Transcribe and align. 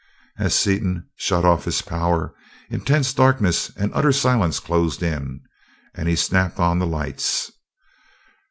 As 0.39 0.55
Seaton 0.55 1.07
shut 1.15 1.45
off 1.45 1.65
his 1.65 1.83
power, 1.83 2.33
intense 2.71 3.13
darkness 3.13 3.71
and 3.77 3.91
utter 3.93 4.11
silence 4.11 4.59
closed 4.59 5.03
in, 5.03 5.41
and 5.93 6.09
he 6.09 6.15
snapped 6.15 6.57
on 6.57 6.79
the 6.79 6.87
lights. 6.87 7.51